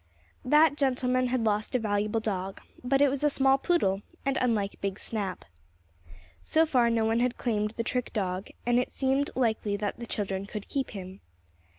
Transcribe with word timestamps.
That 0.43 0.77
gentleman 0.77 1.27
had 1.27 1.43
lost 1.43 1.75
a 1.75 1.79
valuable 1.79 2.19
dog, 2.21 2.59
but 2.83 3.03
it 3.03 3.07
was 3.07 3.23
a 3.23 3.29
small 3.29 3.59
poodle, 3.59 4.01
and 4.25 4.35
unlike 4.41 4.81
big 4.81 4.97
Snap. 4.99 5.45
So 6.41 6.65
far 6.65 6.89
no 6.89 7.05
one 7.05 7.19
had 7.19 7.37
claimed 7.37 7.69
the 7.77 7.83
trick 7.83 8.11
dog, 8.11 8.47
and 8.65 8.79
it 8.79 8.91
seemed 8.91 9.29
likely 9.35 9.77
that 9.77 9.99
the 9.99 10.07
children 10.07 10.47
could 10.47 10.67
keep 10.67 10.89
him. 10.89 11.21